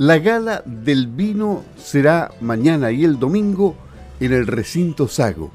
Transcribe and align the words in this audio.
La 0.00 0.18
gala 0.18 0.62
del 0.64 1.08
vino 1.08 1.62
será 1.76 2.30
mañana 2.40 2.90
y 2.90 3.04
el 3.04 3.18
domingo 3.18 3.76
en 4.18 4.32
el 4.32 4.46
recinto 4.46 5.08
Sago. 5.08 5.50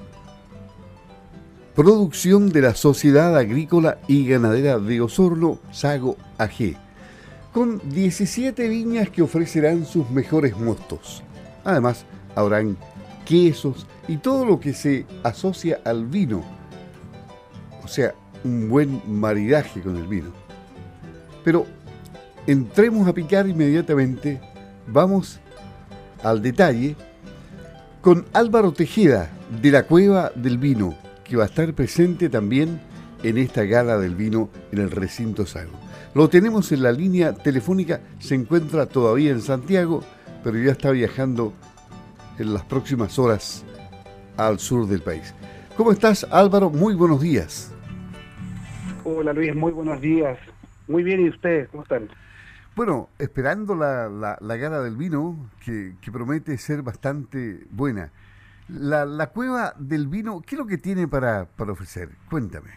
Producción 1.73 2.51
de 2.51 2.61
la 2.61 2.75
Sociedad 2.75 3.35
Agrícola 3.35 3.97
y 4.07 4.27
Ganadera 4.27 4.77
de 4.77 5.01
Osorno, 5.01 5.57
Sago 5.71 6.15
AG, 6.37 6.75
con 7.51 7.81
17 7.89 8.69
viñas 8.69 9.09
que 9.09 9.23
ofrecerán 9.23 9.83
sus 9.83 10.11
mejores 10.11 10.55
mostos. 10.55 11.23
Además, 11.63 12.05
habrán 12.35 12.77
quesos 13.25 13.87
y 14.07 14.17
todo 14.17 14.45
lo 14.45 14.59
que 14.59 14.73
se 14.73 15.07
asocia 15.23 15.79
al 15.83 16.05
vino. 16.05 16.43
O 17.83 17.87
sea, 17.87 18.13
un 18.43 18.69
buen 18.69 19.01
maridaje 19.07 19.81
con 19.81 19.97
el 19.97 20.05
vino. 20.05 20.29
Pero 21.43 21.65
entremos 22.47 23.07
a 23.07 23.13
picar 23.13 23.47
inmediatamente, 23.47 24.39
vamos 24.87 25.39
al 26.23 26.41
detalle 26.41 26.95
con 28.01 28.25
Álvaro 28.33 28.71
Tejeda 28.71 29.29
de 29.61 29.71
la 29.71 29.83
Cueva 29.83 30.31
del 30.35 30.57
Vino, 30.57 30.95
que 31.23 31.37
va 31.37 31.43
a 31.43 31.47
estar 31.47 31.73
presente 31.73 32.29
también 32.29 32.79
en 33.23 33.37
esta 33.37 33.63
gala 33.63 33.97
del 33.97 34.15
vino 34.15 34.49
en 34.71 34.79
el 34.79 34.91
recinto 34.91 35.45
Sago. 35.45 35.71
Lo 36.13 36.29
tenemos 36.29 36.71
en 36.71 36.83
la 36.83 36.91
línea 36.91 37.33
telefónica, 37.33 38.01
se 38.19 38.35
encuentra 38.35 38.85
todavía 38.85 39.31
en 39.31 39.41
Santiago, 39.41 40.03
pero 40.43 40.59
ya 40.59 40.71
está 40.71 40.91
viajando 40.91 41.53
en 42.37 42.53
las 42.53 42.63
próximas 42.63 43.17
horas 43.17 43.65
al 44.37 44.59
sur 44.59 44.87
del 44.87 45.01
país. 45.01 45.33
¿Cómo 45.75 45.91
estás 45.91 46.25
Álvaro? 46.29 46.69
Muy 46.69 46.93
buenos 46.93 47.21
días. 47.21 47.71
Hola 49.03 49.33
Luis, 49.33 49.55
muy 49.55 49.71
buenos 49.71 49.99
días. 50.01 50.37
Muy 50.87 51.03
bien, 51.03 51.25
¿y 51.25 51.29
ustedes? 51.29 51.69
¿Cómo 51.69 51.83
están? 51.83 52.09
Bueno, 52.75 53.09
esperando 53.19 53.73
la, 53.73 54.09
la, 54.09 54.57
gala 54.57 54.81
del 54.81 54.97
vino, 54.97 55.49
que, 55.63 55.93
promete 56.11 56.57
ser 56.57 56.81
bastante 56.81 57.65
buena. 57.71 58.11
La, 58.67 59.27
cueva 59.27 59.73
del 59.77 60.07
vino, 60.07 60.41
¿qué 60.41 60.55
es 60.55 60.59
lo 60.59 60.67
que 60.67 60.77
tiene 60.77 61.07
para, 61.07 61.47
ofrecer? 61.57 62.09
Cuéntame. 62.29 62.71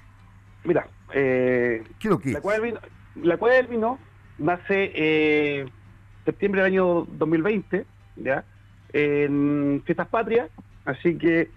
Mira, 0.65 0.87
eh, 1.13 1.83
¿qué 1.99 2.09
es 2.09 2.11
lo 2.11 2.19
que 2.21 2.33
la, 2.33 2.41
Cueva 2.41 2.61
del 2.61 2.73
vino, 2.73 2.81
la 3.23 3.37
cueva 3.39 3.57
del 3.57 3.67
vino 3.67 3.99
nace 4.39 4.93
eh, 4.95 5.67
septiembre 6.25 6.63
del 6.63 6.73
año 6.73 7.05
2020, 7.19 7.85
¿ya? 8.17 8.45
En 8.93 9.83
Fiestas 9.85 10.09
Patrias, 10.09 10.49
así 10.85 11.19
que 11.19 11.51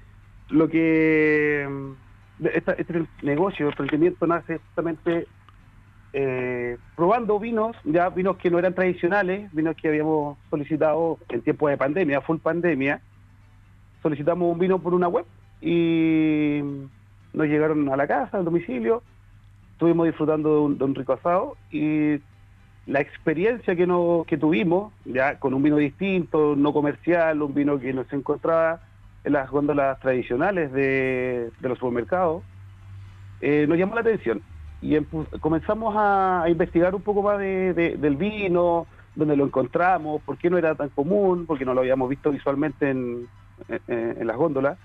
lo 0.50 0.68
que... 0.68 1.94
Este, 2.40 2.82
este 2.82 3.06
negocio, 3.22 3.68
el 3.68 3.74
emprendimiento 3.74 4.26
nace 4.26 4.58
justamente 4.58 5.28
eh, 6.14 6.78
probando 6.96 7.40
vinos, 7.40 7.76
ya 7.86 8.10
vinos 8.10 8.38
que 8.38 8.50
no 8.50 8.60
eran 8.60 8.74
tradicionales, 8.74 9.52
vinos 9.54 9.76
que 9.76 9.88
habíamos 9.88 10.38
solicitado 10.50 11.18
en 11.30 11.42
tiempo 11.42 11.70
de 11.70 11.78
pandemia, 11.78 12.22
full 12.22 12.38
pandemia. 12.38 13.02
Solicitamos 14.02 14.52
un 14.52 14.60
vino 14.60 14.80
por 14.80 14.94
una 14.94 15.08
web 15.08 15.26
y 15.62 16.62
nos 17.34 17.48
llegaron 17.48 17.88
a 17.90 17.96
la 17.96 18.08
casa, 18.08 18.38
al 18.38 18.46
domicilio. 18.46 19.04
Estuvimos 19.74 20.08
disfrutando 20.08 20.70
de 20.70 20.84
un, 20.84 20.96
rico 20.96 21.14
asado 21.14 21.56
y 21.72 22.20
la 22.88 23.00
experiencia 23.00 23.76
que, 23.76 23.88
no, 23.88 24.26
que 24.28 24.38
tuvimos, 24.38 24.92
ya 25.06 25.40
con 25.40 25.54
un 25.54 25.64
vino 25.64 25.78
distinto, 25.78 26.56
no 26.58 26.74
comercial, 26.74 27.42
un 27.42 27.54
vino 27.54 27.80
que 27.80 27.94
no 27.94 28.04
se 28.06 28.16
encontraba 28.18 28.82
en 29.24 29.34
las 29.34 29.50
góndolas 29.50 30.00
tradicionales 30.00 30.72
de, 30.74 31.52
los 31.62 31.78
supermercados, 31.78 32.44
eh, 33.40 33.66
nos 33.68 33.78
llamó 33.78 33.96
la 33.96 34.02
atención 34.02 34.42
y 34.82 35.00
comenzamos 35.40 35.94
a, 35.96 36.46
investigar 36.48 36.96
un 36.96 37.02
poco 37.02 37.22
más 37.22 37.38
del 37.40 38.16
vino, 38.16 38.88
dónde 39.16 39.36
lo 39.36 39.46
encontramos, 39.46 40.22
por 40.24 40.38
qué 40.38 40.50
no 40.50 40.58
era 40.58 40.74
tan 40.74 40.90
común, 40.90 41.46
porque 41.46 41.66
no 41.66 41.74
lo 41.74 41.82
habíamos 41.82 42.10
visto 42.10 42.32
visualmente 42.32 42.90
en, 42.90 43.28
las 43.88 44.36
góndolas. 44.38 44.78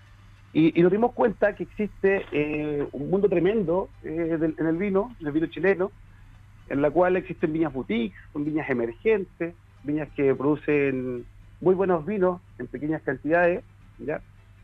Y, 0.53 0.81
nos 0.83 0.93
dimos 0.93 1.13
cuenta 1.13 1.55
que 1.55 1.63
existe 1.63 2.27
eh, 2.31 2.87
un 2.93 3.11
mundo 3.11 3.29
tremendo 3.29 3.89
eh, 4.03 4.39
en 4.59 4.67
el 4.67 4.77
vino, 4.77 5.15
en 5.21 5.27
el 5.27 5.33
vino 5.33 5.47
chileno, 5.47 5.91
en 6.69 6.83
la 6.83 6.91
cual 6.91 7.17
existen 7.17 7.53
viñas 7.53 7.73
boutiques, 7.73 8.19
son 8.33 8.45
viñas 8.45 8.69
emergentes, 8.69 9.55
viñas 9.83 10.09
que 10.15 10.35
producen 10.35 11.25
muy 11.61 11.75
buenos 11.75 12.05
vinos 12.05 12.41
en 12.59 12.67
pequeñas 12.67 13.03
cantidades, 13.03 13.63
¿ya? 13.99 14.21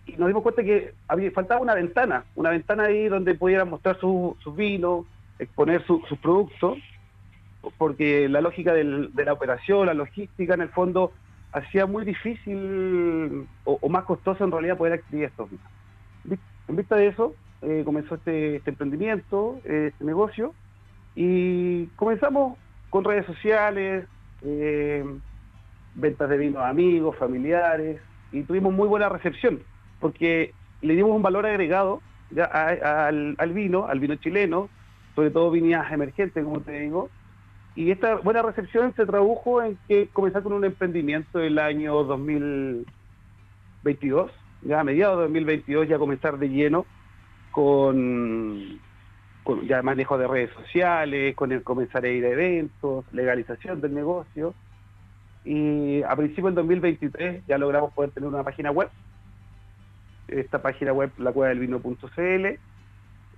Y 0.06 0.12
nos 0.16 0.28
dimos 0.28 0.42
cuenta 0.42 0.62
que 0.62 0.94
había, 1.08 1.30
faltaba 1.30 1.60
una 1.60 1.74
ventana, 1.74 2.24
una 2.34 2.50
ventana 2.50 2.84
ahí 2.84 3.08
donde 3.08 3.34
pudieran 3.34 3.70
mostrar 3.70 3.98
sus 4.00 4.56
vinos, 4.56 5.06
exponer 5.42 5.84
sus 5.86 6.02
productos, 6.20 6.78
porque 7.78 8.28
la 8.28 8.40
lógica 8.40 8.72
de 8.72 8.84
la 9.24 9.32
operación, 9.32 9.86
la 9.86 9.94
logística, 9.94 10.54
en 10.54 10.62
el 10.62 10.68
fondo, 10.70 11.12
hacía 11.52 11.86
muy 11.86 12.04
difícil 12.04 13.46
o, 13.64 13.88
más 13.88 14.04
costoso 14.04 14.44
en 14.44 14.50
realidad 14.50 14.76
poder 14.76 14.94
adquirir 14.94 15.26
estos. 15.26 15.48
En 16.68 16.76
vista 16.76 16.96
de 16.96 17.08
eso, 17.08 17.34
eh, 17.60 17.82
comenzó 17.84 18.14
este, 18.14 18.56
este 18.56 18.70
emprendimiento, 18.70 19.60
eh, 19.64 19.90
este 19.92 20.04
negocio, 20.04 20.54
y 21.14 21.86
comenzamos 21.96 22.56
con 22.90 23.04
redes 23.04 23.26
sociales, 23.26 24.06
eh, 24.42 25.04
ventas 25.94 26.28
de 26.28 26.38
vinos 26.38 26.62
a 26.62 26.68
amigos, 26.68 27.16
familiares, 27.16 28.00
y 28.32 28.42
tuvimos 28.42 28.72
muy 28.72 28.88
buena 28.88 29.08
recepción, 29.08 29.60
porque 30.00 30.54
le 30.80 30.94
dimos 30.94 31.12
un 31.12 31.22
valor 31.22 31.46
agregado 31.46 32.00
ya 32.30 32.44
al, 32.44 33.52
vino, 33.52 33.86
al 33.86 34.00
vino 34.00 34.14
chileno, 34.16 34.70
sobre 35.14 35.30
todo 35.30 35.50
viñas 35.50 35.90
emergentes, 35.92 36.44
como 36.44 36.60
te 36.60 36.80
digo. 36.80 37.10
Y 37.74 37.90
esta 37.90 38.16
buena 38.16 38.42
recepción 38.42 38.92
se 38.94 39.06
tradujo 39.06 39.62
en 39.62 39.78
que 39.88 40.08
comenzar 40.12 40.42
con 40.42 40.52
un 40.52 40.62
emprendimiento 40.64 41.40
el 41.40 41.58
año 41.58 42.04
2022, 42.04 44.30
ya 44.62 44.80
a 44.80 44.84
mediados 44.84 45.16
de 45.18 45.22
2022 45.22 45.88
ya 45.88 45.98
comenzar 45.98 46.38
de 46.38 46.50
lleno 46.50 46.84
con, 47.50 48.78
con 49.42 49.66
manejo 49.82 50.18
de 50.18 50.28
redes 50.28 50.50
sociales, 50.50 51.34
con 51.34 51.50
el 51.52 51.62
comenzar 51.62 52.04
a 52.04 52.08
ir 52.08 52.26
a 52.26 52.30
eventos, 52.30 53.06
legalización 53.12 53.80
del 53.80 53.94
negocio. 53.94 54.52
Y 55.44 56.02
a 56.02 56.14
principios 56.14 56.54
del 56.54 56.66
2023 56.66 57.46
ya 57.46 57.58
logramos 57.58 57.92
poder 57.94 58.10
tener 58.10 58.28
una 58.28 58.44
página 58.44 58.70
web. 58.70 58.90
Esta 60.28 60.60
página 60.60 60.92
web, 60.92 61.10
la 61.18 61.32
cueva 61.32 61.48
del 61.48 61.58
vino.cl, 61.58 62.58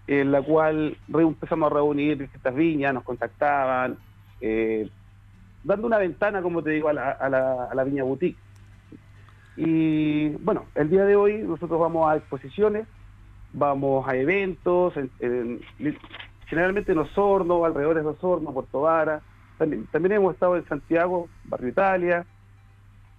en 0.06 0.32
la 0.32 0.42
cual 0.42 0.97
empezamos 1.09 1.70
a 1.70 1.75
reunir 1.75 2.19
distintas 2.19 2.54
viñas, 2.54 2.92
nos 2.92 3.04
contactaban, 3.04 3.97
eh, 4.41 4.88
dando 5.62 5.87
una 5.87 5.98
ventana, 5.98 6.42
como 6.42 6.62
te 6.62 6.70
digo, 6.70 6.88
a 6.88 6.92
la, 6.92 7.10
a, 7.10 7.75
la, 7.75 7.84
viña 7.84 8.04
boutique. 8.04 8.38
Y 9.56 10.31
bueno, 10.31 10.66
el 10.75 10.91
día 10.91 11.04
de 11.04 11.16
hoy 11.16 11.38
nosotros 11.38 11.81
vamos 11.81 12.06
a 12.09 12.16
exposiciones, 12.16 12.87
vamos 13.53 14.06
a 14.06 14.16
eventos, 14.16 14.92
generalmente 16.47 16.92
en 16.92 16.98
Osorno, 16.98 17.65
alrededor 17.65 17.94
de 17.94 18.09
Osorno, 18.09 18.53
Puerto 18.53 18.82
Vara. 18.82 19.22
También, 19.56 19.86
también 19.86 20.12
hemos 20.12 20.34
estado 20.34 20.56
en 20.56 20.66
Santiago, 20.66 21.28
Barrio 21.44 21.69
Italia, 21.69 22.26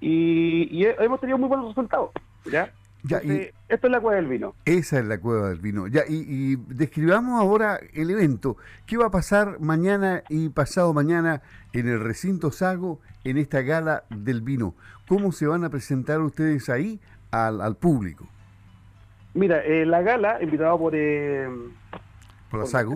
y, 0.02 0.67
y 0.69 0.85
hemos 0.85 1.19
tenido 1.19 1.38
muy 1.38 1.47
buenos 1.47 1.69
resultados. 1.69 2.12
¿ya? 2.52 2.72
Esto 3.09 3.88
es 3.88 3.91
la 3.91 3.99
cueva 3.99 4.16
del 4.16 4.27
vino. 4.27 4.55
Esa 4.66 4.99
es 4.99 5.05
la 5.05 5.19
cueva 5.19 5.49
del 5.49 5.59
vino. 5.59 5.88
Ya, 5.88 6.03
y, 6.07 6.55
describamos 6.67 7.39
ahora 7.39 7.79
el 7.93 8.09
evento. 8.09 8.57
¿Qué 8.85 8.97
va 8.97 9.07
a 9.07 9.11
pasar 9.11 9.59
mañana 9.59 10.23
y 10.29 10.49
pasado 10.49 10.93
mañana 10.93 11.41
en 11.73 11.88
el 11.88 11.99
recinto 11.99 12.51
Sago 12.51 12.99
en 13.23 13.38
esta 13.38 13.61
gala 13.61 14.03
del 14.09 14.41
vino? 14.41 14.75
¿Cómo 15.07 15.31
se 15.31 15.47
van 15.47 15.63
a 15.63 15.69
presentar 15.69 16.21
ustedes 16.21 16.69
ahí 16.69 16.99
al, 17.31 17.75
público? 17.75 18.27
Mira, 19.33 19.63
eh, 19.63 19.85
la 19.85 20.01
gala, 20.01 20.41
invitado 20.41 20.77
por... 20.79 20.93
Eh, 20.95 21.47
por 22.49 22.61
la 22.61 22.66
Sago. 22.66 22.95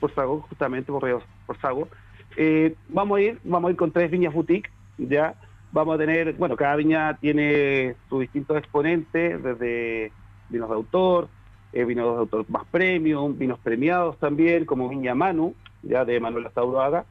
por 0.00 0.14
Sago, 0.14 0.40
justamente, 0.42 0.92
por, 0.92 1.22
por 1.46 1.60
Sago. 1.60 1.88
Eh, 2.36 2.74
vamos 2.88 3.18
a 3.18 3.20
ir, 3.20 3.40
vamos 3.44 3.68
a 3.68 3.72
ir 3.72 3.76
con 3.76 3.90
tres 3.92 4.10
viñas 4.10 4.32
boutique, 4.32 4.70
ya 4.98 5.34
vamos 5.74 5.96
a 5.96 5.98
tener, 5.98 6.34
bueno, 6.34 6.54
cada 6.56 6.76
viña 6.76 7.16
tiene 7.18 7.96
sus 8.08 8.20
distintos 8.20 8.56
exponentes, 8.56 9.42
desde 9.42 10.12
vinos 10.48 10.68
de 10.68 10.74
autor, 10.74 11.28
eh, 11.72 11.84
vinos 11.84 12.14
de 12.14 12.20
autor 12.20 12.46
más 12.48 12.64
premium, 12.70 13.36
vinos 13.36 13.58
premiados 13.58 14.16
también, 14.20 14.66
como 14.66 14.88
Viña 14.88 15.16
Manu, 15.16 15.54
ya 15.82 16.04
de 16.04 16.20
Manuel 16.20 16.46
Astauroaga, 16.46 17.04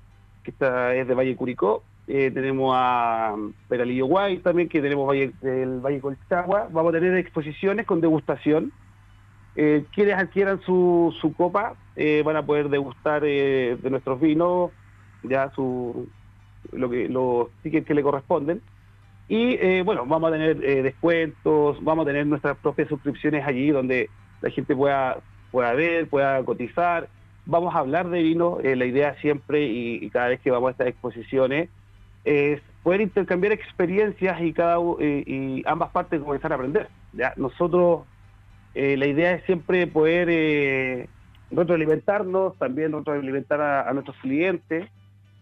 que 0.43 0.51
esta 0.51 0.95
es 0.95 1.05
de 1.05 1.13
Valle 1.13 1.35
Curicó. 1.35 1.83
Eh, 2.07 2.31
tenemos 2.33 2.73
a 2.73 3.35
Peralillo 3.67 4.05
Guay 4.05 4.37
también, 4.37 4.69
que 4.69 4.81
tenemos 4.81 5.09
Valle, 5.09 5.33
del 5.41 5.81
Valle 5.81 5.99
Colchagua. 5.99 6.69
Vamos 6.71 6.95
a 6.95 6.99
tener 6.99 7.17
exposiciones 7.17 7.85
con 7.85 7.99
degustación. 7.99 8.71
Eh, 9.57 9.83
quienes 9.93 10.15
adquieran 10.15 10.61
su, 10.61 11.13
su 11.19 11.33
copa 11.33 11.75
van 12.23 12.37
a 12.37 12.45
poder 12.45 12.69
degustar 12.69 13.21
de 13.21 13.77
nuestros 13.89 14.19
vinos, 14.21 14.71
ya 15.23 15.51
su, 15.51 16.07
lo 16.71 16.89
que, 16.89 17.09
los 17.09 17.49
tickets 17.61 17.87
que 17.87 17.93
le 17.93 18.03
corresponden. 18.03 18.61
Y 19.27 19.53
eh, 19.53 19.83
bueno, 19.83 20.05
vamos 20.05 20.29
a 20.29 20.33
tener 20.33 20.63
eh, 20.63 20.83
descuentos, 20.83 21.83
vamos 21.83 22.03
a 22.03 22.07
tener 22.07 22.27
nuestras 22.27 22.57
propias 22.57 22.89
suscripciones 22.89 23.45
allí 23.45 23.71
donde 23.71 24.09
la 24.41 24.49
gente 24.49 24.75
pueda, 24.75 25.17
pueda 25.51 25.73
ver, 25.73 26.07
pueda 26.07 26.43
cotizar. 26.43 27.07
Vamos 27.45 27.73
a 27.75 27.79
hablar 27.79 28.09
de 28.09 28.21
vino. 28.21 28.59
Eh, 28.61 28.75
la 28.75 28.85
idea 28.85 29.15
siempre 29.21 29.65
y, 29.65 30.09
cada 30.09 30.29
vez 30.29 30.41
que 30.41 30.51
vamos 30.51 30.69
a 30.69 30.71
estas 30.71 30.87
exposiciones 30.87 31.69
es 32.25 32.61
poder 32.83 33.01
intercambiar 33.01 33.53
experiencias 33.53 34.41
y 34.41 34.53
cada 34.53 34.77
y 34.99 35.61
ambas 35.65 35.91
partes 35.91 36.21
comenzar 36.21 36.51
a 36.51 36.55
aprender. 36.55 36.89
¿ya? 37.13 37.33
Nosotros, 37.37 38.03
la 38.73 39.05
idea 39.05 39.33
es 39.33 39.43
siempre 39.45 39.87
poder 39.87 41.07
retroalimentarnos, 41.51 42.57
también 42.57 42.93
retroalimentar 42.93 43.61
a 43.61 43.91
nuestros 43.93 44.17
clientes 44.17 44.89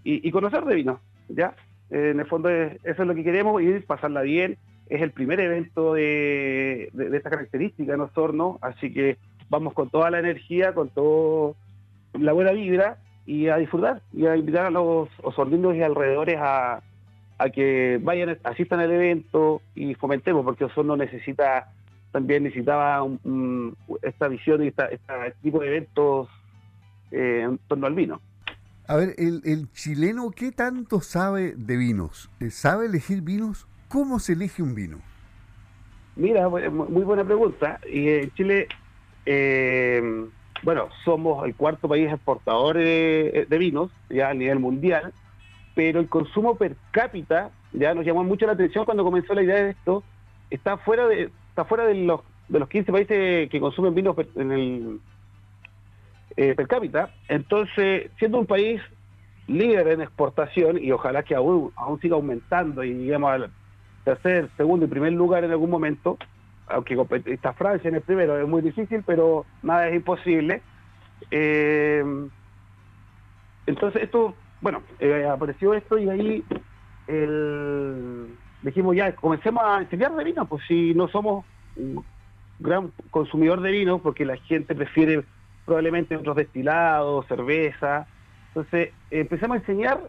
y, 0.03 0.31
conocer 0.31 0.65
de 0.65 0.75
vino. 0.75 0.99
¿Ya? 1.35 1.55
en 1.91 2.19
el 2.19 2.25
fondo 2.25 2.49
eso 2.49 2.79
es 2.83 2.99
lo 2.99 3.13
que 3.13 3.23
queremos 3.23 3.61
y 3.61 3.79
pasarla 3.81 4.21
bien. 4.21 4.57
Es 4.89 5.01
el 5.01 5.11
primer 5.11 5.39
evento 5.39 5.93
de, 5.93 6.91
esta 7.13 7.29
característica 7.29 7.93
en 7.93 8.01
Osorno, 8.01 8.59
así 8.61 8.91
que 8.93 9.17
vamos 9.49 9.73
con 9.73 9.89
toda 9.89 10.09
la 10.09 10.19
energía, 10.19 10.73
con 10.73 10.89
toda 10.89 11.53
la 12.13 12.33
buena 12.33 12.51
vibra 12.51 12.97
y 13.25 13.47
a 13.47 13.57
disfrutar 13.57 14.01
y 14.11 14.25
a 14.25 14.35
invitar 14.35 14.65
a 14.65 14.69
los 14.69 15.07
osorninos 15.21 15.75
y 15.75 15.81
alrededores 15.81 16.37
a, 16.39 16.81
que 17.53 17.99
vayan, 18.01 18.37
asistan 18.43 18.79
al 18.79 18.91
evento 18.91 19.61
y 19.75 19.95
fomentemos, 19.95 20.45
porque 20.45 20.65
Osorno 20.65 20.95
necesita, 20.95 21.71
también 22.11 22.43
necesitaba 22.43 23.03
esta 24.03 24.27
visión 24.27 24.63
y 24.63 24.67
esta, 24.67 24.85
este 24.85 25.13
tipo 25.41 25.59
de 25.59 25.67
eventos 25.67 26.29
eh, 27.11 27.41
en 27.43 27.57
torno 27.67 27.87
al 27.87 27.95
vino. 27.95 28.21
A 28.87 28.95
ver, 28.95 29.15
el, 29.17 29.41
el, 29.45 29.71
chileno, 29.71 30.31
¿qué 30.31 30.51
tanto 30.51 31.01
sabe 31.01 31.53
de 31.55 31.77
vinos? 31.77 32.29
Eh, 32.39 32.49
¿Sabe 32.49 32.87
elegir 32.87 33.21
vinos? 33.21 33.67
¿Cómo 33.87 34.19
se 34.19 34.33
elige 34.33 34.61
un 34.61 34.75
vino? 34.75 34.99
Mira, 36.15 36.49
muy 36.49 37.03
buena 37.03 37.23
pregunta. 37.23 37.79
Y 37.89 38.09
en 38.09 38.33
Chile, 38.33 38.67
eh, 39.25 40.25
bueno, 40.63 40.89
somos 41.05 41.45
el 41.45 41.55
cuarto 41.55 41.87
país 41.87 42.11
exportador 42.11 42.77
de 42.77 43.57
vinos, 43.57 43.91
ya 44.09 44.29
a 44.29 44.33
nivel 44.33 44.59
mundial 44.59 45.13
pero 45.75 45.99
el 45.99 46.09
consumo 46.09 46.55
per 46.55 46.75
cápita 46.91 47.51
ya 47.73 47.93
nos 47.93 48.05
llamó 48.05 48.23
mucho 48.23 48.45
la 48.45 48.53
atención 48.53 48.85
cuando 48.85 49.03
comenzó 49.03 49.33
la 49.33 49.43
idea 49.43 49.63
de 49.63 49.71
esto, 49.71 50.03
está 50.49 50.77
fuera 50.77 51.07
de 51.07 51.29
está 51.49 51.65
fuera 51.65 51.85
de 51.85 51.95
los 51.95 52.21
de 52.49 52.59
los 52.59 52.67
15 52.67 52.91
países 52.91 53.49
que 53.49 53.59
consumen 53.59 53.95
vino 53.95 54.13
per, 54.13 54.27
en 54.35 54.51
el 54.51 54.99
eh, 56.37 56.55
per 56.55 56.67
cápita, 56.67 57.13
entonces 57.27 58.11
siendo 58.17 58.39
un 58.39 58.45
país 58.45 58.81
líder 59.47 59.87
en 59.89 60.01
exportación 60.01 60.77
y 60.81 60.91
ojalá 60.91 61.23
que 61.23 61.35
aún, 61.35 61.71
aún 61.75 61.99
siga 61.99 62.15
aumentando 62.15 62.83
y 62.83 62.93
lleguemos 62.93 63.31
al 63.31 63.51
tercer, 64.03 64.49
segundo 64.57 64.85
y 64.85 64.89
primer 64.89 65.13
lugar 65.13 65.43
en 65.43 65.51
algún 65.51 65.69
momento, 65.69 66.17
aunque 66.67 66.97
está 67.25 67.53
Francia 67.53 67.89
en 67.89 67.95
el 67.95 68.01
primero, 68.01 68.39
es 68.39 68.47
muy 68.47 68.61
difícil, 68.61 69.03
pero 69.05 69.45
nada 69.61 69.89
es 69.89 69.95
imposible. 69.95 70.61
Eh, 71.29 72.03
entonces 73.67 74.03
esto 74.03 74.35
bueno, 74.61 74.83
eh, 74.99 75.25
apareció 75.25 75.73
esto 75.73 75.97
y 75.97 76.07
ahí 76.07 76.43
el, 77.07 78.27
dijimos 78.61 78.95
ya, 78.95 79.13
comencemos 79.15 79.63
a 79.65 79.81
enseñar 79.81 80.15
de 80.15 80.23
vino, 80.23 80.45
pues 80.45 80.63
si 80.67 80.93
no 80.93 81.07
somos 81.07 81.43
un 81.75 82.03
gran 82.59 82.91
consumidor 83.09 83.61
de 83.61 83.71
vino, 83.71 83.99
porque 83.99 84.23
la 84.23 84.37
gente 84.37 84.75
prefiere 84.75 85.23
probablemente 85.65 86.15
otros 86.15 86.35
destilados, 86.35 87.25
cerveza, 87.27 88.07
entonces 88.49 88.89
empezamos 89.09 89.55
a 89.55 89.59
enseñar 89.59 89.99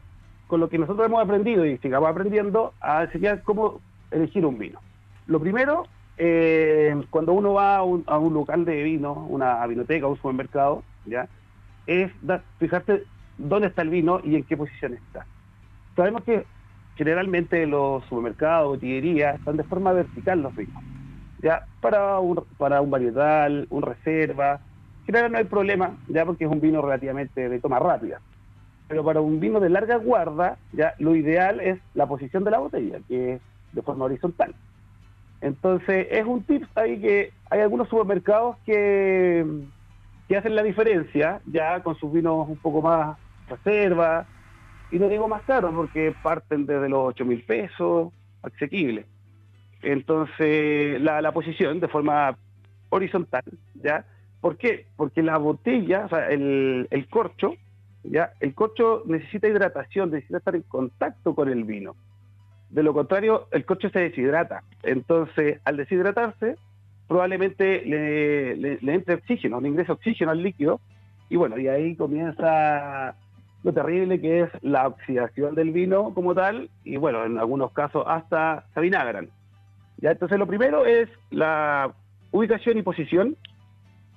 con 0.49 0.61
lo 0.61 0.69
que 0.69 0.79
nosotros 0.79 1.07
hemos 1.07 1.23
aprendido 1.23 1.65
y 1.65 1.79
sigamos 1.79 2.11
aprendiendo 2.11 2.75
a 2.81 3.05
enseñar 3.05 3.43
cómo 3.43 3.81
elegir 4.11 4.45
un 4.45 4.59
vino. 4.59 4.81
Lo 5.27 5.41
primero, 5.41 5.87
eh, 6.19 6.95
cuando 7.11 7.33
uno 7.33 7.55
va 7.55 7.77
a 7.77 7.83
un, 7.83 8.35
local 8.35 8.65
de 8.65 8.83
vino, 8.83 9.13
una 9.31 9.65
vinoteca, 9.67 10.07
un 10.07 10.17
supermercado, 10.17 10.83
ya, 11.07 11.29
es 11.87 12.13
fijarse 12.59 13.05
dónde 13.39 13.69
está 13.69 13.83
el 13.83 13.91
vino 13.91 14.21
y 14.25 14.37
en 14.37 14.45
qué 14.45 14.57
posición 14.57 14.95
está. 14.95 15.25
Sabemos 15.97 16.23
que 16.25 16.45
generalmente 16.97 17.67
los 17.67 18.05
supermercados, 18.05 18.69
botillerías, 18.69 19.39
están 19.39 19.57
de 19.57 19.65
forma 19.65 19.93
vertical 19.93 20.43
los 20.43 20.55
vinos. 20.55 20.83
Ya, 21.41 21.67
para 21.81 22.19
un, 22.19 22.45
para 22.59 22.81
un 22.81 22.91
varietal, 22.91 23.67
un 23.71 23.83
reserva, 23.83 24.61
generalmente 25.07 25.33
no 25.33 25.39
hay 25.39 25.51
problema, 25.51 25.97
ya 26.09 26.25
porque 26.25 26.45
es 26.45 26.51
un 26.51 26.61
vino 26.61 26.83
relativamente 26.83 27.49
de 27.49 27.61
toma 27.61 27.79
rápida. 27.79 28.21
Pero 28.89 29.05
para 29.05 29.21
un 29.21 29.41
vino 29.41 29.61
de 29.61 29.71
larga 29.71 29.97
guarda, 29.97 30.59
ya 30.73 30.95
lo 30.99 31.15
ideal 31.15 31.61
es 31.61 31.79
la 31.95 32.07
posición 32.07 32.45
de 32.45 32.51
la 32.51 32.59
botella, 32.59 32.99
que 33.09 33.35
es 33.35 33.41
de 33.73 33.83
forma 33.83 34.05
horizontal. 34.05 34.55
Entonces, 35.41 36.07
es 36.11 36.25
un 36.25 36.45
tip 36.45 36.65
ahí 36.75 37.01
que 37.01 37.33
hay 37.51 37.61
algunos 37.61 37.89
supermercados 37.89 38.57
que, 38.65 39.45
que 40.29 40.37
hacen 40.37 40.55
la 40.55 40.63
diferencia, 40.63 41.41
ya 41.47 41.83
con 41.83 41.97
sus 41.97 42.13
vinos 42.13 42.49
un 42.49 42.59
poco 42.59 42.83
más 42.83 43.17
reserva, 43.49 44.27
y 44.93 44.99
no 44.99 45.09
digo 45.09 45.27
más 45.27 45.43
caro 45.43 45.73
porque 45.75 46.15
parten 46.23 46.67
desde 46.67 46.89
los 46.89 47.01
8 47.09 47.25
mil 47.25 47.43
pesos, 47.45 48.13
asequible. 48.43 49.07
Entonces, 49.83 51.01
la, 51.01 51.33
posición 51.33 51.81
de 51.81 51.89
forma 51.89 52.37
horizontal, 52.91 53.43
¿ya? 53.75 54.05
¿Por 54.43 54.59
qué? 54.59 54.87
Porque 54.97 55.23
la 55.23 55.39
botella, 55.39 56.05
o 56.05 56.09
sea, 56.09 56.29
el, 56.29 57.07
corcho, 57.09 57.55
¿ya? 58.03 58.33
El 58.41 58.55
corcho 58.55 59.05
necesita 59.07 59.47
hidratación, 59.49 60.11
necesita 60.11 60.39
estar 60.39 60.57
en 60.57 60.63
contacto 60.63 61.35
con 61.35 61.49
el 61.49 61.65
vino. 61.65 61.95
De 62.69 62.83
lo 62.83 62.93
contrario, 62.93 63.47
el 63.53 63.65
corcho 63.65 63.89
se 63.89 64.01
deshidrata. 64.01 64.65
Entonces, 64.83 65.61
al 65.65 65.77
deshidratarse, 65.77 66.57
probablemente 67.07 67.83
le, 67.87 68.57
le, 68.57 68.79
le 68.81 68.95
entre 68.95 69.15
oxígeno, 69.15 69.61
le 69.61 69.69
ingresa 69.69 69.93
oxígeno 69.93 70.33
al 70.33 70.43
líquido, 70.43 70.81
y 71.31 71.37
bueno, 71.37 71.57
y 71.57 71.69
ahí 71.69 71.95
comienza 71.95 73.15
lo 73.63 73.73
terrible 73.73 74.21
que 74.21 74.41
es 74.41 74.51
la 74.61 74.89
oxidación 74.89 75.55
del 75.55 75.71
vino 75.71 76.13
como 76.15 76.35
tal, 76.35 76.69
y 76.83 76.97
bueno, 76.97 77.25
en 77.25 77.39
algunos 77.39 77.71
casos 77.71 78.05
hasta 78.09 78.65
se 78.75 78.81
vinagran. 78.81 79.29
Ya, 79.99 80.11
entonces 80.11 80.37
lo 80.37 80.49
primero 80.49 80.85
es 80.85 81.09
la 81.31 81.95
ubicación 82.33 82.77
y 82.79 82.83
posición. 82.83 83.37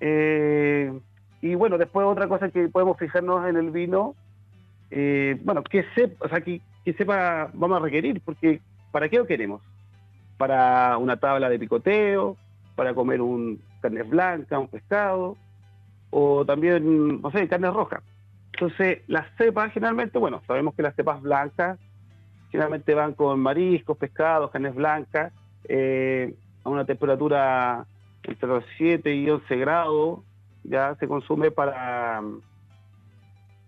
Eh, 0.07 0.93
y 1.41 1.55
bueno, 1.55 1.79
después 1.79 2.05
otra 2.05 2.27
cosa 2.27 2.49
que 2.49 2.67
podemos 2.69 2.95
fijarnos 2.99 3.49
en 3.49 3.55
el 3.55 3.71
vino, 3.71 4.13
eh, 4.91 5.35
bueno, 5.43 5.63
que 5.63 5.83
sepa, 5.95 6.27
o 6.27 6.29
sea, 6.29 6.41
que, 6.41 6.61
sepa, 6.95 7.49
vamos 7.53 7.77
a 7.77 7.83
requerir, 7.83 8.21
porque 8.23 8.61
¿para 8.91 9.09
qué 9.09 9.17
lo 9.17 9.25
queremos? 9.25 9.63
Para 10.37 10.99
una 10.99 11.17
tabla 11.17 11.49
de 11.49 11.57
picoteo, 11.57 12.37
para 12.75 12.93
comer 12.93 13.19
un 13.19 13.59
carne 13.81 14.03
blanca, 14.03 14.59
un 14.59 14.67
pescado, 14.67 15.37
o 16.11 16.45
también, 16.45 17.19
no 17.19 17.31
sé, 17.31 17.47
carne 17.47 17.71
roja. 17.71 18.03
Entonces, 18.53 18.99
las 19.07 19.25
cepas 19.37 19.73
generalmente, 19.73 20.19
bueno, 20.19 20.43
sabemos 20.45 20.75
que 20.75 20.83
las 20.83 20.95
cepas 20.95 21.19
blancas 21.19 21.79
generalmente 22.51 22.93
van 22.93 23.13
con 23.13 23.39
mariscos, 23.39 23.97
pescados, 23.97 24.51
carnes 24.51 24.75
blancas, 24.75 25.33
eh, 25.67 26.35
a 26.63 26.69
una 26.69 26.85
temperatura 26.85 27.87
entre 28.27 28.47
los 28.47 28.63
7 28.77 29.15
y 29.15 29.29
11 29.29 29.55
grados, 29.57 30.19
ya 30.63 30.95
se 30.95 31.07
consume 31.07 31.51
para, 31.51 32.21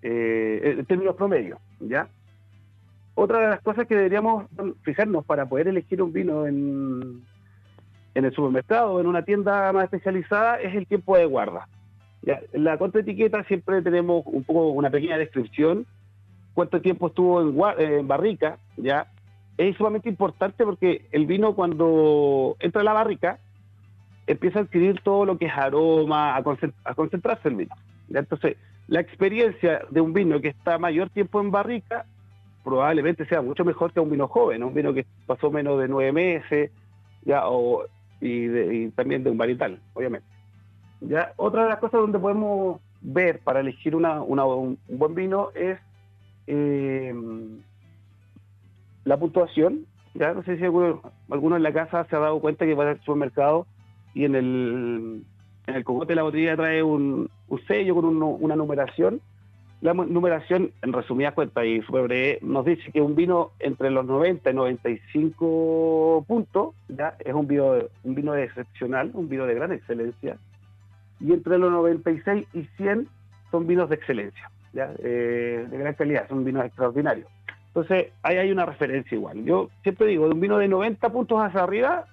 eh, 0.02 0.76
en 0.78 0.86
términos 0.86 1.16
promedios, 1.16 1.60
¿ya? 1.80 2.08
Otra 3.16 3.40
de 3.40 3.48
las 3.48 3.62
cosas 3.62 3.88
que 3.88 3.96
deberíamos 3.96 4.46
fijarnos 4.84 5.26
para 5.26 5.48
poder 5.48 5.68
elegir 5.68 6.02
un 6.02 6.14
vino 6.14 6.46
en, 6.46 7.24
en 8.14 8.26
el 8.26 8.34
supermercado 8.34 8.94
o 8.94 9.00
en 9.00 9.08
una 9.08 9.24
tienda 9.24 9.72
más 9.74 9.86
especializada 9.86 10.60
es 10.60 10.76
el 10.76 10.88
tiempo 10.88 11.18
de 11.18 11.26
guarda. 11.26 11.68
Ya, 12.24 12.42
en 12.52 12.64
la 12.64 12.78
contraetiqueta 12.78 13.44
siempre 13.44 13.82
tenemos 13.82 14.24
un 14.26 14.44
poco 14.44 14.70
una 14.70 14.90
pequeña 14.90 15.18
descripción, 15.18 15.86
cuánto 16.54 16.82
tiempo 16.82 17.08
estuvo 17.08 17.42
en, 17.78 18.08
barrica, 18.08 18.58
ya. 18.76 19.12
Es 19.58 19.78
sumamente 19.78 20.10
importante 20.10 20.66
porque 20.66 21.08
el 21.12 21.26
vino 21.26 21.56
cuando 21.56 22.56
entra 22.60 22.82
a 22.82 22.84
la 22.84 22.94
barrica 22.94 23.40
empieza 24.28 24.60
a 24.60 24.62
adquirir 24.64 25.02
todo 25.02 25.26
lo 25.26 25.38
que 25.38 25.46
es 25.46 25.54
aroma, 25.54 26.36
a, 26.36 26.44
concentrarse 26.94 27.48
el 27.48 27.56
vino. 27.56 27.76
Entonces, 28.14 28.58
la 28.88 29.00
experiencia 29.00 29.82
de 29.90 30.02
un 30.02 30.14
vino 30.14 30.40
que 30.40 30.50
está 30.50 30.78
mayor 30.78 31.10
tiempo 31.10 31.42
en 31.42 31.52
barrica 31.52 32.06
probablemente 32.64 33.26
sea 33.26 33.42
mucho 33.42 33.64
mejor 33.64 33.94
que 33.94 34.02
un 34.02 34.10
vino 34.10 34.28
joven, 34.28 34.64
un 34.64 34.74
vino 34.74 34.94
que 34.94 35.06
pasó 35.26 35.50
menos 35.50 35.80
de 35.80 35.88
nueve 35.88 36.12
meses, 36.12 36.72
ya, 37.24 37.48
o, 37.48 37.86
y, 38.20 38.90
también 38.90 39.24
de 39.24 39.30
un 39.30 39.38
varietal, 39.38 39.80
obviamente. 39.94 40.28
¿ya? 41.02 41.32
Otra 41.38 41.64
de 41.64 41.70
las 41.70 41.80
cosas 41.80 42.02
donde 42.02 42.20
podemos 42.20 42.82
ver 43.02 43.40
para 43.40 43.62
elegir 43.62 43.96
una, 43.96 44.22
un 44.22 44.78
buen 44.90 45.16
vino 45.16 45.50
es 45.56 45.80
eh, 46.48 47.14
la 49.06 49.18
puntuación. 49.18 49.86
Ya 50.14 50.34
no 50.34 50.44
sé 50.44 50.58
si 50.58 50.64
alguno, 50.64 51.56
en 51.56 51.64
la 51.64 51.74
casa 51.74 52.06
se 52.10 52.16
ha 52.16 52.20
dado 52.20 52.40
cuenta 52.40 52.66
que 52.66 52.74
va 52.74 52.90
al 52.90 53.00
supermercado 53.02 53.68
y 54.18 54.26
en 54.26 54.34
el, 54.34 55.22
en 55.68 55.76
el 55.76 55.84
cogote 55.84 56.14
de 56.14 56.16
la 56.16 56.24
botella 56.24 56.56
trae 56.56 56.82
un, 56.82 57.30
sello 57.68 57.94
con 57.94 58.06
una 58.24 58.56
numeración. 58.56 59.22
La 59.80 59.94
numeración, 59.94 60.72
en 60.82 60.92
resumidas 60.92 61.36
cuentas 61.36 61.64
y 61.66 61.80
breve, 61.82 62.40
nos 62.42 62.66
dice 62.66 62.92
que 62.92 63.00
un 63.00 63.16
vino 63.16 63.52
entre 63.60 63.92
los 63.92 64.04
90 64.06 64.50
y 64.50 64.54
95 64.56 66.26
puntos 66.28 66.74
ya 66.88 67.16
es 67.24 67.32
un 67.32 67.48
vino, 67.48 67.76
un 68.04 68.16
vino 68.16 68.34
excepcional, 68.34 69.12
un 69.14 69.30
vino 69.30 69.46
de 69.46 69.54
gran 69.54 69.72
excelencia 69.72 70.38
y 71.20 71.32
entre 71.32 71.60
los 71.60 71.72
96 71.72 72.48
y 72.54 72.64
100 72.78 73.08
son 73.52 73.68
vinos 73.68 73.88
de 73.90 73.96
excelencia, 73.98 74.50
¿ya? 74.74 74.92
Eh, 74.98 75.68
de 75.70 75.78
gran 75.78 75.94
calidad, 75.94 76.28
son 76.28 76.44
vinos 76.44 76.66
extraordinarios. 76.66 77.28
Entonces, 77.68 78.08
ahí 78.24 78.38
hay 78.38 78.52
una 78.52 78.66
referencia 78.66 79.16
igual. 79.16 79.46
Yo 79.46 79.70
siempre 79.84 80.08
digo, 80.08 80.26
de 80.26 80.34
un 80.34 80.40
vino 80.40 80.58
de 80.58 80.68
90 80.68 81.08
puntos 81.12 81.40
hacia 81.40 81.62
arriba, 81.62 82.08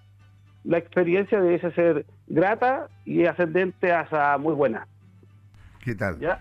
la 0.65 0.79
experiencia 0.79 1.41
debe 1.41 1.61
ser 1.73 2.07
grata 2.27 2.89
y 3.05 3.27
ascendente 3.27 3.93
hasta 3.93 4.37
muy 4.39 4.55
buena. 4.55 4.87
¿Qué 5.85 5.95
tal? 5.95 6.19
¿Ya? 6.19 6.41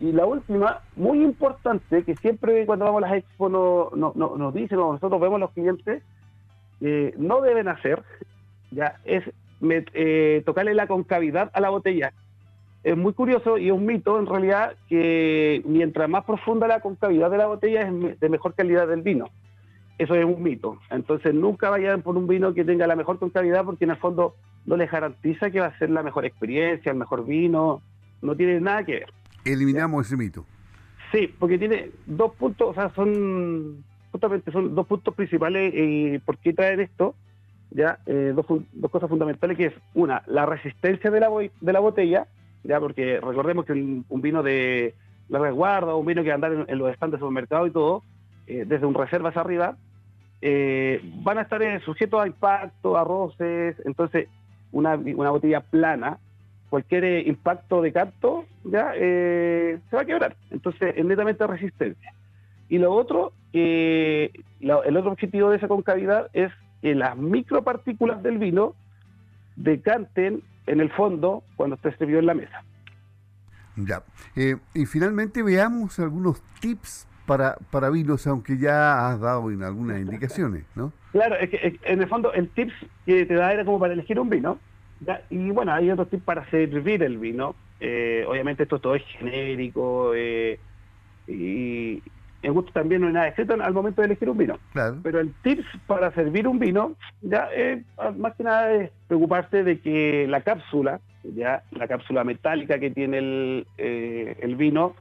Y 0.00 0.10
la 0.12 0.26
última, 0.26 0.80
muy 0.96 1.22
importante, 1.22 2.02
que 2.02 2.16
siempre 2.16 2.66
cuando 2.66 2.86
vamos 2.86 3.04
a 3.04 3.06
las 3.08 3.18
expos 3.18 3.52
no, 3.52 3.90
no, 3.94 4.12
nos 4.36 4.54
dicen, 4.54 4.78
o 4.78 4.92
nosotros 4.92 5.20
vemos 5.20 5.38
los 5.38 5.52
clientes, 5.52 6.02
eh, 6.80 7.14
no 7.16 7.40
deben 7.40 7.68
hacer, 7.68 8.02
ya 8.72 8.96
es 9.04 9.22
eh, 9.62 10.42
tocarle 10.44 10.74
la 10.74 10.88
concavidad 10.88 11.50
a 11.52 11.60
la 11.60 11.68
botella. 11.68 12.12
Es 12.82 12.96
muy 12.96 13.12
curioso 13.12 13.58
y 13.58 13.68
es 13.68 13.72
un 13.72 13.86
mito 13.86 14.18
en 14.18 14.26
realidad 14.26 14.74
que 14.88 15.62
mientras 15.66 16.08
más 16.08 16.24
profunda 16.24 16.66
la 16.66 16.80
concavidad 16.80 17.30
de 17.30 17.38
la 17.38 17.46
botella 17.46 17.82
es 17.82 18.18
de 18.18 18.28
mejor 18.28 18.54
calidad 18.54 18.88
del 18.88 19.02
vino. 19.02 19.26
Eso 19.98 20.14
es 20.14 20.24
un 20.24 20.42
mito. 20.42 20.78
Entonces 20.90 21.34
nunca 21.34 21.70
vayan 21.70 22.02
por 22.02 22.16
un 22.16 22.26
vino 22.26 22.54
que 22.54 22.64
tenga 22.64 22.86
la 22.86 22.96
mejor 22.96 23.18
concavidad 23.18 23.64
porque 23.64 23.84
en 23.84 23.90
el 23.90 23.96
fondo 23.96 24.34
no 24.64 24.76
les 24.76 24.90
garantiza 24.90 25.50
que 25.50 25.60
va 25.60 25.66
a 25.66 25.78
ser 25.78 25.90
la 25.90 26.02
mejor 26.02 26.24
experiencia, 26.24 26.92
el 26.92 26.98
mejor 26.98 27.24
vino. 27.26 27.82
No 28.20 28.36
tiene 28.36 28.60
nada 28.60 28.84
que 28.84 28.92
ver. 28.92 29.12
Eliminamos 29.44 30.06
ese 30.06 30.16
mito. 30.16 30.44
Sí, 31.10 31.32
porque 31.38 31.58
tiene 31.58 31.90
dos 32.06 32.32
puntos, 32.34 32.70
o 32.70 32.74
sea, 32.74 32.90
son 32.94 33.84
justamente 34.12 34.52
son 34.52 34.74
dos 34.74 34.86
puntos 34.86 35.14
principales 35.14 35.72
y 35.74 36.18
por 36.18 36.36
qué 36.38 36.52
traer 36.52 36.80
esto 36.80 37.14
ya 37.70 37.98
eh, 38.06 38.32
dos, 38.36 38.44
dos, 38.72 38.90
cosas 38.90 39.08
fundamentales 39.08 39.56
que 39.56 39.66
es 39.66 39.74
una 39.94 40.22
la 40.26 40.44
resistencia 40.44 41.10
de 41.10 41.18
la, 41.18 41.30
de 41.60 41.72
la 41.72 41.80
botella 41.80 42.26
ya 42.62 42.78
porque 42.78 43.18
recordemos 43.20 43.64
que 43.64 43.72
un, 43.72 44.20
vino 44.20 44.42
de 44.42 44.94
la 45.30 45.38
resguarda 45.38 45.94
un 45.94 46.04
vino 46.04 46.22
que 46.22 46.30
andar 46.30 46.66
en, 46.68 46.78
los 46.78 46.90
estantes 46.90 47.18
de 47.18 47.24
supermercado 47.24 47.66
y 47.66 47.70
todo 47.70 48.02
eh, 48.46 48.64
desde 48.66 48.86
un 48.86 48.94
reserva 48.94 49.30
hacia 49.30 49.40
arriba 49.42 49.76
eh, 50.40 51.00
van 51.22 51.38
a 51.38 51.42
estar 51.42 51.62
sujetos 51.82 52.20
a 52.20 52.26
impacto 52.26 52.96
a 52.96 53.04
roces 53.04 53.76
entonces 53.84 54.28
una, 54.72 54.96
una 54.96 55.30
botella 55.30 55.60
plana 55.60 56.18
cualquier 56.70 57.26
impacto 57.26 57.82
de 57.82 57.92
canto 57.92 58.46
ya 58.64 58.92
se 58.94 59.80
va 59.92 60.00
a 60.00 60.04
quebrar 60.04 60.36
entonces 60.50 60.94
es 60.96 61.04
netamente 61.04 61.46
resistencia 61.46 62.14
y 62.68 62.78
lo 62.78 62.92
otro 62.92 63.32
el 63.52 64.96
otro 64.96 65.12
objetivo 65.12 65.50
de 65.50 65.58
esa 65.58 65.68
concavidad 65.68 66.28
es 66.32 66.50
que 66.80 66.94
las 66.94 67.16
micropartículas 67.16 68.22
del 68.22 68.38
vino 68.38 68.74
decanten 69.56 70.42
en 70.66 70.80
el 70.80 70.90
fondo 70.90 71.44
cuando 71.56 71.76
esté 71.76 71.96
servido 71.96 72.18
en 72.18 72.26
la 72.26 72.34
mesa. 72.34 72.64
Ya. 73.76 74.02
Eh, 74.36 74.56
y 74.74 74.86
finalmente 74.86 75.42
veamos 75.42 75.98
algunos 75.98 76.42
tips 76.60 77.06
para, 77.26 77.56
para 77.70 77.90
vinos, 77.90 78.26
aunque 78.26 78.58
ya 78.58 79.08
has 79.08 79.20
dado 79.20 79.50
en 79.50 79.62
algunas 79.62 80.00
indicaciones, 80.00 80.64
¿no? 80.74 80.92
Claro, 81.12 81.36
es 81.36 81.50
que 81.50 81.78
en 81.84 82.00
el 82.00 82.08
fondo 82.08 82.32
el 82.32 82.48
tips 82.48 82.74
que 83.06 83.26
te 83.26 83.34
da 83.34 83.52
era 83.52 83.64
como 83.64 83.78
para 83.78 83.92
elegir 83.92 84.18
un 84.18 84.30
vino. 84.30 84.58
Y 85.30 85.50
bueno, 85.50 85.72
hay 85.72 85.90
otros 85.90 86.08
tips 86.10 86.22
para 86.22 86.48
servir 86.50 87.02
el 87.02 87.18
vino. 87.18 87.54
Eh, 87.80 88.24
obviamente 88.28 88.62
esto 88.62 88.78
todo 88.78 88.94
es 88.94 89.02
genérico 89.18 90.12
eh, 90.14 90.60
y, 91.26 92.00
en 92.42 92.54
gusto 92.54 92.72
también 92.72 93.00
no 93.00 93.08
hay 93.08 93.12
nada 93.12 93.28
escrito 93.28 93.54
al 93.54 93.72
momento 93.72 94.02
de 94.02 94.06
elegir 94.06 94.28
un 94.28 94.38
vino. 94.38 94.58
Pero 95.02 95.20
el 95.20 95.32
tips 95.42 95.64
para 95.86 96.12
servir 96.12 96.48
un 96.48 96.58
vino, 96.58 96.96
ya 97.20 97.48
es, 97.54 97.84
más 98.16 98.34
que 98.34 98.42
nada 98.42 98.72
es 98.72 98.90
preocuparse 99.06 99.62
de 99.62 99.80
que 99.80 100.26
la 100.28 100.40
cápsula, 100.40 101.00
ya 101.22 101.62
la 101.70 101.86
cápsula 101.86 102.24
metálica 102.24 102.78
que 102.78 102.90
tiene 102.90 103.18
el, 103.18 103.66
eh, 103.78 104.36
el 104.40 104.56
vino, 104.56 104.94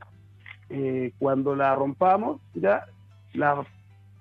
eh, 0.71 1.11
cuando 1.19 1.55
la 1.55 1.75
rompamos, 1.75 2.39
ya 2.53 2.85
las 3.33 3.67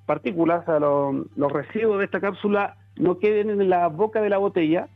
partículas, 0.05 0.65
los 0.67 1.53
residuos 1.53 1.99
de 1.99 2.05
esta 2.05 2.21
cápsula 2.21 2.77
no 2.97 3.19
queden 3.19 3.51
en 3.51 3.69
la 3.69 3.87
boca 3.87 4.21
de 4.21 4.31
la 4.31 4.39
botella, 4.39 4.89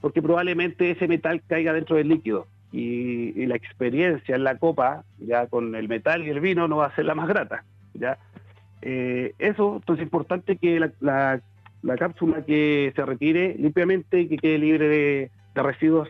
porque 0.00 0.22
probablemente 0.22 0.90
ese 0.90 1.06
metal 1.08 1.42
caiga 1.46 1.74
dentro 1.74 1.96
del 1.96 2.08
líquido. 2.08 2.46
Y, 2.72 3.44
la 3.44 3.56
experiencia 3.56 4.34
en 4.34 4.44
la 4.44 4.56
copa, 4.56 5.04
ya 5.18 5.46
con 5.46 5.74
el 5.74 5.88
metal 5.88 6.26
y 6.26 6.30
el 6.30 6.40
vino, 6.40 6.68
no 6.68 6.78
va 6.78 6.86
a 6.86 6.94
ser 6.94 7.04
la 7.04 7.14
más 7.14 7.28
grata. 7.28 7.64
¿ya? 7.92 8.16
Eh, 8.80 9.34
eso, 9.38 9.76
entonces 9.76 10.02
es 10.02 10.06
importante 10.06 10.56
que 10.56 10.80
la, 10.80 11.40
la, 11.82 11.96
cápsula 11.98 12.42
que 12.46 12.92
se 12.96 13.04
retire 13.04 13.54
limpiamente 13.58 14.20
y 14.20 14.28
que 14.28 14.38
quede 14.38 14.58
libre 14.58 14.88
de, 14.88 15.30
residuos 15.54 16.08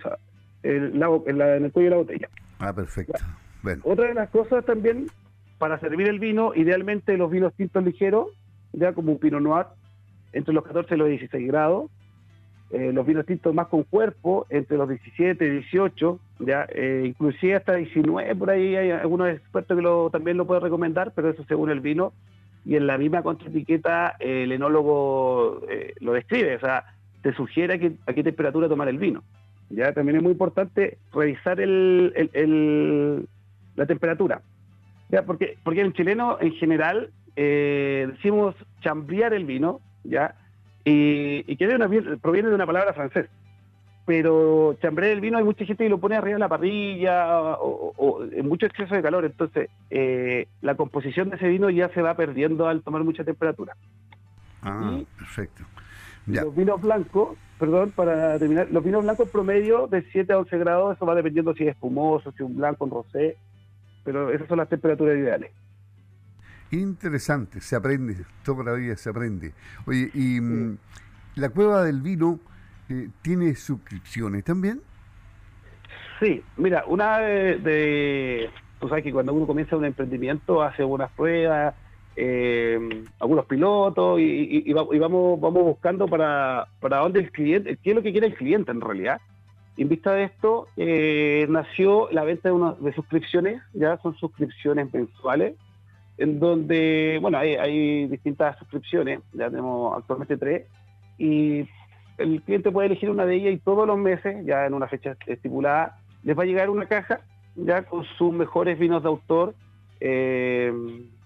en, 0.63 1.03
en, 1.03 1.41
el 1.65 1.73
cuello 1.73 1.87
de 1.87 1.91
la 1.91 1.97
botella. 1.97 2.29
Ah, 2.61 2.73
perfecto. 2.73 3.19
Otra 3.85 4.09
de 4.09 4.14
las 4.14 4.31
cosas 4.31 4.64
también, 4.64 5.07
para 5.59 5.78
servir 5.78 6.09
el 6.09 6.19
vino, 6.19 6.52
idealmente 6.54 7.16
los 7.16 7.31
vinos 7.31 7.54
tintos 7.54 7.85
ligeros, 7.85 8.28
ya 8.73 8.92
como 8.92 9.12
un 9.12 9.19
Pinot 9.19 9.40
Noir, 9.40 9.66
entre 10.33 10.54
los 10.54 10.64
14 10.64 10.95
y 10.95 10.99
los 10.99 11.09
16 11.09 11.47
grados, 11.47 11.90
eh, 12.71 12.90
los 12.92 13.07
vinos 13.07 13.26
tintos 13.26 13.54
más 13.54 13.69
con 13.69 13.83
cuerpo, 13.83 14.47
entre 14.49 14.78
los 14.78 14.88
17 14.88 15.45
y 15.45 15.50
18, 15.50 16.19
ya 16.40 16.66
eh, 16.71 17.04
inclusive 17.07 17.54
hasta 17.54 17.75
19, 17.75 18.35
por 18.35 18.50
ahí 18.50 18.75
hay 18.76 18.90
algunos 18.90 19.28
expertos 19.28 19.78
que 19.78 20.11
también 20.11 20.38
lo 20.38 20.47
pueden 20.47 20.62
recomendar, 20.62 21.12
pero 21.14 21.28
eso 21.28 21.45
según 21.47 21.71
el 21.71 21.81
vino, 21.81 22.12
y 22.64 22.76
en 22.76 22.87
la 22.87 22.97
misma 22.97 23.23
contraetiqueta 23.23 24.16
el 24.19 24.52
enólogo 24.52 25.61
eh, 25.69 25.95
lo 26.00 26.14
describe, 26.14 26.57
o 26.57 26.61
sea, 26.61 26.85
te 27.21 27.35
sugiere 27.35 27.97
a 28.07 28.12
qué 28.12 28.23
temperatura 28.25 28.69
tomar 28.69 28.88
el 28.88 28.99
vino. 28.99 29.23
Ya 29.73 29.92
también 29.92 30.16
es 30.16 30.23
muy 30.23 30.33
importante 30.33 30.99
revisar 31.14 31.61
el, 31.61 33.26
la 33.76 33.87
temperatura, 33.87 34.43
ya 35.11 35.25
porque, 35.25 35.59
porque 35.62 35.81
en 35.81 35.93
chileno 35.93 36.38
en 36.41 36.52
general 36.52 37.11
decimos 37.35 38.55
chambrear 38.81 39.33
el 39.33 39.45
vino, 39.47 39.81
ya 40.05 40.35
y, 40.85 41.45
y 41.50 41.57
que 41.57 41.69
proviene 42.21 42.49
de 42.49 42.55
una 42.55 42.67
palabra 42.67 42.93
francés. 42.93 43.29
Pero 44.05 44.76
chambré 44.83 45.09
del 45.09 45.21
vino 45.21 45.38
hay 45.38 45.45
mucha 45.45 45.64
gente 45.64 45.85
que 45.85 45.91
lo 45.91 45.99
pone 45.99 46.17
arriba 46.17 46.35
de 46.35 46.41
la 46.41 46.49
parrilla 46.49 47.57
o, 47.61 48.25
en 48.33 48.49
mucho 48.49 48.67
exceso 48.67 48.95
de 48.95 49.02
calor. 49.02 49.25
Entonces, 49.25 49.71
eh, 49.91 50.49
la 50.61 50.75
composición 50.75 51.31
de 51.31 51.37
ese 51.37 51.47
vino 51.47 51.71
ya 51.71 51.88
se 51.91 52.02
va 52.02 52.14
perdiendo 52.14 52.67
al 52.67 52.83
tomar 52.83 53.05
mucha 53.05 53.23
temperatura. 53.23 53.76
Ah, 54.62 54.99
perfecto. 55.17 55.62
Los 56.26 56.55
vinos 56.55 56.81
blancos, 56.81 57.37
perdón, 57.59 57.93
para 57.95 58.38
terminar, 58.38 58.69
los 58.71 58.83
vinos 58.83 59.05
blancos 59.05 59.29
promedio 59.31 59.87
de 59.87 60.02
7 60.11 60.33
a 60.33 60.38
11 60.38 60.59
grados, 60.59 60.97
eso 60.97 61.07
va 61.07 61.14
dependiendo 61.14 61.55
si 61.55 61.64
es 61.64 61.71
espumoso, 61.71 62.31
si 62.33 62.43
es 62.43 62.49
un 62.49 62.57
blanco, 62.57 62.85
un 62.85 62.91
rosé, 62.91 63.37
pero 64.05 64.31
esas 64.31 64.49
son 64.49 64.59
las 64.59 64.69
temperaturas 64.69 65.17
ideales. 65.17 65.51
Interesante, 66.71 67.61
se 67.61 67.77
aprende, 67.77 68.17
toda 68.45 68.65
la 68.65 68.73
vida 68.73 68.97
se 68.97 69.11
aprende. 69.11 69.53
Oye, 69.87 70.11
¿y 70.15 70.41
mm, 70.41 70.79
la 71.37 71.51
cueva 71.51 71.85
del 71.85 72.01
vino 72.01 72.41
eh, 72.89 73.09
tiene 73.21 73.55
suscripciones 73.55 74.45
también? 74.45 74.81
Sí, 76.19 76.43
mira, 76.57 76.85
una 76.87 77.19
de, 77.19 78.49
Tú 78.81 78.89
sabes 78.89 79.05
que 79.05 79.13
cuando 79.13 79.35
uno 79.35 79.47
comienza 79.47 79.77
un 79.77 79.85
emprendimiento 79.85 80.63
hace 80.63 80.83
algunas 80.83 81.11
pruebas, 81.13 81.75
eh, 82.17 83.05
algunos 83.21 83.47
pilotos 83.47 84.21
y, 84.21 84.73
vamos, 84.73 85.41
vamos 85.41 85.63
buscando 85.63 86.07
para, 86.07 86.69
para 86.81 86.99
dónde 86.99 87.21
el 87.21 87.33
cliente, 87.33 87.77
qué 87.83 87.91
es 87.91 87.97
lo 87.97 88.03
que 88.03 88.13
quiere 88.13 88.29
el 88.29 88.35
cliente 88.35 88.71
en 88.71 88.81
realidad. 88.81 89.21
En 89.76 89.88
vista 89.88 90.12
de 90.12 90.25
esto, 90.25 90.69
eh, 90.76 91.47
nació 91.49 92.09
la 92.11 92.25
venta 92.25 92.50
de, 92.50 92.93
suscripciones, 92.93 93.62
ya 93.73 93.97
son 93.99 94.14
suscripciones 94.17 94.93
mensuales 94.93 95.55
en 96.19 96.38
donde, 96.38 97.19
bueno, 97.23 97.38
hay, 97.38 98.07
distintas 98.07 98.59
suscripciones, 98.59 99.21
ya 99.33 99.49
tenemos 99.49 99.97
actualmente 99.97 100.37
tres, 100.37 100.67
y 101.19 101.67
el 102.19 102.43
cliente 102.43 102.71
puede 102.71 102.88
elegir 102.88 103.11
una 103.11 103.25
de 103.25 103.37
ellas 103.37 103.55
y 103.55 103.59
todos 103.59 103.87
los 103.87 103.99
meses, 103.99 104.45
ya 104.45 104.67
en 104.67 104.75
una 104.75 104.88
fecha 104.88 105.17
estipulada, 105.26 105.99
les 106.23 106.38
va 106.38 106.43
a 106.43 106.47
llegar 106.47 106.69
una 106.69 106.87
caja 106.87 107.21
ya 107.57 107.83
con 107.83 108.05
sus 108.05 108.33
mejores 108.33 108.79
vinos 108.79 109.02
de 109.02 109.09
autor, 109.09 109.55
eh, 110.00 110.73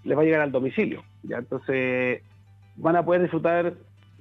les 0.05 0.17
va 0.17 0.23
a 0.23 0.25
llegar 0.25 0.41
al 0.41 0.53
domicilio. 0.53 1.03
ya 1.23 1.39
Entonces 1.39 2.23
van 2.77 2.97
a 2.97 3.05
poder 3.05 3.23
disfrutar 3.23 3.75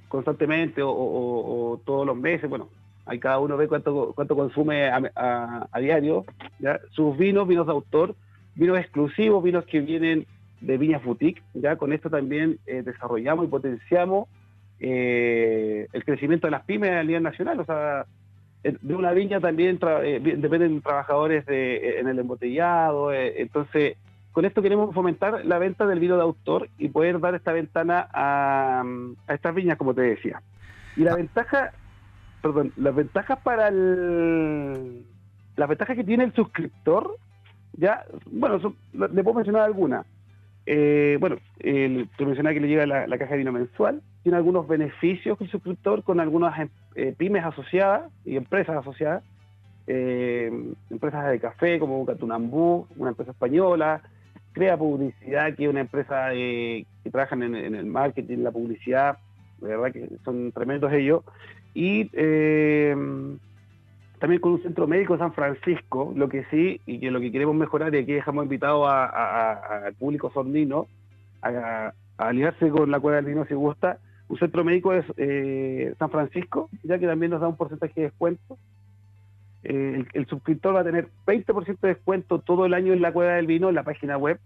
constantemente 0.08 0.82
o, 0.84 1.80
todos 1.84 2.06
los 2.06 2.16
meses, 2.16 2.48
bueno, 2.48 2.68
ahí 3.06 3.18
cada 3.18 3.38
uno 3.38 3.56
ve 3.56 3.68
cuánto, 3.68 4.12
cuánto 4.14 4.36
consume 4.36 4.88
a, 4.88 5.68
a 5.70 5.80
diario, 5.80 6.24
¿ya? 6.58 6.80
sus 6.90 7.16
vinos, 7.16 7.48
vinos 7.48 7.66
de 7.66 7.72
autor, 7.72 8.14
vinos 8.54 8.78
exclusivos, 8.78 9.42
vinos 9.42 9.64
que 9.64 9.80
vienen 9.80 10.26
de 10.60 10.78
Viñas 10.78 11.04
Boutique. 11.04 11.42
Ya 11.54 11.76
con 11.76 11.92
esto 11.92 12.10
también 12.10 12.58
eh, 12.66 12.82
desarrollamos 12.82 13.46
y 13.46 13.48
potenciamos 13.48 14.28
eh, 14.80 15.86
el 15.92 16.04
crecimiento 16.04 16.46
de 16.46 16.50
las 16.52 16.64
pymes 16.64 16.90
a 16.90 17.02
nivel 17.02 17.22
nacional. 17.22 17.60
O 17.60 17.64
sea, 17.64 18.06
de 18.62 18.94
una 18.94 19.12
viña 19.12 19.40
también 19.40 19.78
eh, 20.02 20.20
dependen 20.38 20.82
trabajadores 20.82 21.46
de, 21.46 22.00
en 22.00 22.08
el 22.08 22.18
embotellado. 22.18 23.12
entonces, 23.12 23.96
con 24.32 24.44
esto 24.44 24.60
queremos 24.60 24.92
fomentar 24.92 25.44
la 25.46 25.58
venta 25.58 25.86
del 25.86 26.00
vino 26.00 26.16
de 26.16 26.22
autor 26.22 26.68
y 26.76 26.88
poder 26.88 27.20
dar 27.20 27.34
esta 27.34 27.52
ventana 27.52 28.08
a, 28.12 28.84
estas 29.28 29.54
viñas, 29.54 29.78
como 29.78 29.94
te 29.94 30.02
decía. 30.02 30.42
Y 30.96 31.02
la 31.02 31.12
ah. 31.12 31.16
ventaja, 31.16 31.72
perdón, 32.46 32.72
las 32.76 32.94
ventajas 32.94 33.38
para 33.40 33.68
el. 33.68 35.04
Las 35.56 35.68
ventajas 35.68 35.96
que 35.96 36.04
tiene 36.04 36.24
el 36.24 36.34
suscriptor, 36.34 37.16
ya, 37.72 38.04
bueno, 38.30 38.74
le 38.92 39.22
puedo 39.22 39.34
mencionar 39.34 39.62
algunas 39.62 40.04
eh, 40.66 41.16
bueno, 41.20 41.36
te 41.58 42.26
mencionaba 42.26 42.52
que 42.52 42.60
le 42.60 42.66
llega 42.66 42.86
la, 42.86 43.18
caja 43.18 43.32
de 43.32 43.38
vino 43.38 43.52
mensual, 43.52 44.02
tiene 44.24 44.36
algunos 44.36 44.66
beneficios 44.66 45.40
el 45.40 45.48
suscriptor 45.48 46.02
con 46.02 46.18
algunas 46.18 46.58
em, 46.58 46.68
eh, 46.96 47.14
pymes 47.16 47.44
asociadas 47.44 48.10
y 48.24 48.36
empresas 48.36 48.76
asociadas, 48.76 49.22
eh, 49.86 50.50
empresas 50.90 51.30
de 51.30 51.38
café 51.38 51.78
como 51.78 52.04
Catunambú, 52.04 52.88
una 52.96 53.10
empresa 53.10 53.30
española, 53.30 54.02
Crea 54.52 54.76
Publicidad, 54.76 55.54
que 55.54 55.64
es 55.64 55.70
una 55.70 55.80
empresa 55.80 56.30
que 56.32 56.84
trabaja 57.12 57.36
en, 57.36 57.54
en, 57.54 57.74
el 57.76 57.86
marketing, 57.86 58.38
la 58.38 58.50
publicidad, 58.50 59.18
de 59.60 59.68
verdad 59.68 59.92
que 59.92 60.08
son 60.24 60.50
tremendos 60.50 60.92
ellos, 60.92 61.22
y 61.78 62.08
también 64.18 64.40
con 64.40 64.52
un 64.52 64.62
centro 64.62 64.86
médico 64.86 65.12
en 65.12 65.18
San 65.18 65.34
Francisco, 65.34 66.12
lo 66.16 66.28
que 66.28 66.44
sí, 66.50 66.80
y 66.86 67.00
que 67.00 67.10
lo 67.10 67.20
que 67.20 67.30
queremos 67.30 67.54
mejorar, 67.54 67.94
y 67.94 67.98
aquí 67.98 68.12
dejamos 68.12 68.44
invitado 68.44 68.88
al 68.88 69.94
público 69.94 70.30
sondino 70.32 70.86
a, 71.42 71.92
aliarse 72.16 72.70
con 72.70 72.90
la 72.90 72.98
Cueva 72.98 73.16
del 73.16 73.26
Vino 73.26 73.44
si 73.44 73.52
gusta, 73.52 73.98
un 74.28 74.38
centro 74.38 74.64
médico 74.64 74.94
es 74.94 75.04
eh, 75.18 75.94
San 75.98 76.10
Francisco, 76.10 76.70
ya 76.82 76.98
que 76.98 77.06
también 77.06 77.30
nos 77.30 77.42
da 77.42 77.48
un 77.48 77.56
porcentaje 77.56 77.92
de 77.94 78.02
descuento. 78.06 78.56
Eh, 79.62 80.04
el, 80.14 80.26
suscriptor 80.26 80.74
va 80.74 80.80
a 80.80 80.84
tener 80.84 81.08
20% 81.26 81.78
de 81.80 81.88
descuento 81.88 82.38
todo 82.38 82.64
el 82.64 82.72
año 82.72 82.94
en 82.94 83.02
la 83.02 83.12
Cueva 83.12 83.34
del 83.34 83.46
Vino, 83.46 83.68
en 83.68 83.74
la 83.74 83.82
página 83.82 84.16
web. 84.16 84.40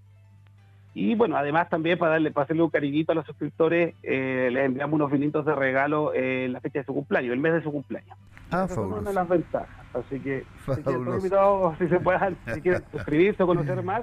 Y 0.92 1.14
bueno, 1.14 1.36
además 1.36 1.68
también 1.68 1.98
para 1.98 2.12
darle 2.12 2.32
para 2.32 2.44
hacerle 2.44 2.62
un 2.62 2.70
cariñito 2.70 3.12
a 3.12 3.14
los 3.14 3.26
suscriptores, 3.26 3.94
eh, 4.02 4.48
les 4.52 4.66
enviamos 4.66 4.94
unos 4.94 5.10
vinitos 5.10 5.46
de 5.46 5.54
regalo 5.54 6.12
en 6.14 6.52
la 6.52 6.60
fecha 6.60 6.80
de 6.80 6.84
su 6.84 6.94
cumpleaños, 6.94 7.32
el 7.32 7.38
mes 7.38 7.52
de 7.52 7.62
su 7.62 7.70
cumpleaños. 7.70 8.18
Ah, 8.50 8.64
Esas 8.64 8.74
son 8.74 8.92
una 8.92 9.08
de 9.10 9.14
las 9.14 9.28
ventajas. 9.28 9.86
Así 9.94 10.18
que, 10.20 10.44
si, 10.66 10.74
si 11.78 11.88
se 11.88 12.00
puedan, 12.00 12.36
si 12.52 12.60
quieren 12.60 12.82
suscribirse 12.92 13.42
o 13.42 13.46
conocer 13.46 13.82
más, 13.82 14.02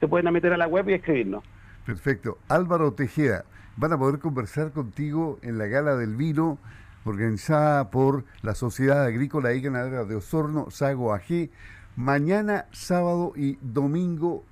se 0.00 0.08
pueden 0.08 0.32
meter 0.32 0.52
a 0.52 0.56
la 0.56 0.66
web 0.66 0.88
y 0.88 0.94
escribirnos. 0.94 1.44
Perfecto. 1.84 2.38
Álvaro 2.48 2.92
Tejeda, 2.92 3.44
van 3.76 3.92
a 3.92 3.98
poder 3.98 4.18
conversar 4.18 4.72
contigo 4.72 5.38
en 5.42 5.58
la 5.58 5.66
Gala 5.66 5.96
del 5.96 6.16
Vino 6.16 6.58
organizada 7.04 7.90
por 7.90 8.24
la 8.42 8.54
Sociedad 8.54 9.04
Agrícola 9.04 9.54
y 9.54 9.60
Ganadera 9.60 10.04
de 10.04 10.16
Osorno, 10.16 10.70
Sago 10.70 11.14
AG, 11.14 11.50
mañana, 11.94 12.66
sábado 12.72 13.32
y 13.36 13.58
domingo 13.62 14.44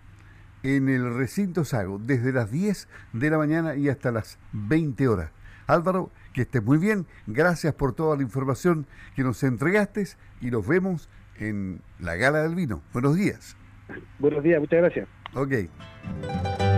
en 0.65 0.89
el 0.89 1.15
recinto 1.15 1.65
Sago, 1.65 1.99
desde 1.99 2.33
las 2.33 2.51
10 2.51 2.89
de 3.13 3.31
la 3.31 3.39
mañana 3.39 3.77
y 3.77 3.89
hasta 3.89 4.11
las 4.11 4.39
20 4.53 5.07
horas. 5.07 5.31
Álvaro, 5.67 6.11
que 6.33 6.43
estés 6.43 6.65
muy 6.65 6.79
bien. 6.79 7.07
Gracias 7.27 7.75
por 7.75 7.95
toda 7.95 8.17
la 8.17 8.23
información 8.23 8.87
que 9.15 9.23
nos 9.23 9.43
entregaste 9.45 10.05
y 10.41 10.51
nos 10.51 10.67
vemos 10.67 11.09
en 11.39 11.81
la 12.01 12.17
Gala 12.17 12.43
del 12.43 12.55
Vino. 12.55 12.83
Buenos 12.93 13.15
días. 13.15 13.57
Buenos 14.19 14.43
días, 14.43 14.61
muchas 14.61 14.81
gracias. 14.81 15.09
Ok. 15.35 16.73